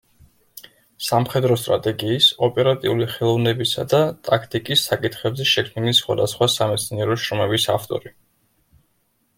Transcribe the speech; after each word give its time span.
სამხედრო 1.07 1.57
სტრატეგიის, 1.63 2.29
ოპერატიული 2.47 3.09
ხელოვნებისა 3.17 3.85
და 3.93 4.01
ტაქტიკის 4.31 4.87
საკითხებზე 4.93 5.49
შექმნილი 5.53 5.95
სხვადასხვა 6.01 6.51
სამეცნიერო 6.57 7.21
შრომების 7.27 7.69
ავტორი. 7.77 8.17